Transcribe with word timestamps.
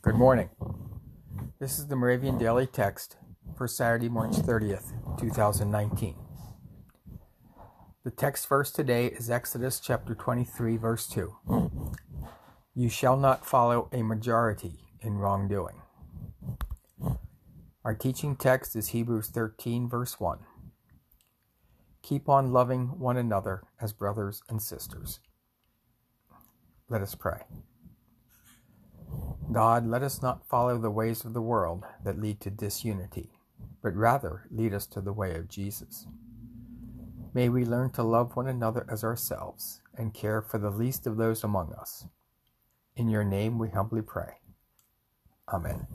Good 0.00 0.14
morning. 0.14 0.48
This 1.58 1.76
is 1.76 1.88
the 1.88 1.96
Moravian 1.96 2.38
Daily 2.38 2.68
Text 2.68 3.16
for 3.56 3.66
Saturday, 3.66 4.08
March 4.08 4.30
30th, 4.30 4.92
2019. 5.18 6.14
The 8.04 8.10
text 8.12 8.48
verse 8.48 8.70
today 8.70 9.06
is 9.06 9.28
Exodus 9.28 9.80
chapter 9.80 10.14
23, 10.14 10.76
verse 10.76 11.08
2. 11.08 11.34
You 12.76 12.88
shall 12.88 13.16
not 13.16 13.44
follow 13.44 13.88
a 13.92 14.04
majority 14.04 14.84
in 15.00 15.14
wrongdoing. 15.14 15.82
Our 17.84 17.94
teaching 17.96 18.36
text 18.36 18.76
is 18.76 18.90
Hebrews 18.90 19.30
13, 19.30 19.88
verse 19.88 20.20
1. 20.20 20.38
Keep 22.02 22.28
on 22.28 22.52
loving 22.52 23.00
one 23.00 23.16
another 23.16 23.64
as 23.80 23.92
brothers 23.92 24.42
and 24.48 24.62
sisters. 24.62 25.18
Let 26.88 27.02
us 27.02 27.16
pray. 27.16 27.40
God, 29.50 29.86
let 29.86 30.02
us 30.02 30.20
not 30.20 30.46
follow 30.46 30.76
the 30.78 30.90
ways 30.90 31.24
of 31.24 31.32
the 31.32 31.40
world 31.40 31.84
that 32.04 32.20
lead 32.20 32.40
to 32.42 32.50
disunity, 32.50 33.30
but 33.82 33.94
rather 33.96 34.46
lead 34.50 34.74
us 34.74 34.86
to 34.88 35.00
the 35.00 35.12
way 35.12 35.34
of 35.36 35.48
Jesus. 35.48 36.06
May 37.32 37.48
we 37.48 37.64
learn 37.64 37.90
to 37.92 38.02
love 38.02 38.36
one 38.36 38.46
another 38.46 38.84
as 38.90 39.04
ourselves 39.04 39.80
and 39.96 40.12
care 40.12 40.42
for 40.42 40.58
the 40.58 40.70
least 40.70 41.06
of 41.06 41.16
those 41.16 41.44
among 41.44 41.72
us. 41.72 42.06
In 42.94 43.08
your 43.08 43.24
name 43.24 43.58
we 43.58 43.70
humbly 43.70 44.02
pray. 44.02 44.34
Amen. 45.52 45.86